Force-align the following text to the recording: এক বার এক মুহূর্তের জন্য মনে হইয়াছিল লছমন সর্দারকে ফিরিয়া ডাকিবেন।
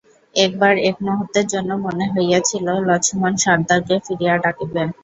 এক 0.35 0.51
বার 0.59 0.75
এক 0.89 0.95
মুহূর্তের 1.07 1.45
জন্য 1.53 1.69
মনে 1.85 2.05
হইয়াছিল 2.13 2.67
লছমন 2.87 3.33
সর্দারকে 3.43 3.95
ফিরিয়া 4.05 4.35
ডাকিবেন। 4.43 4.87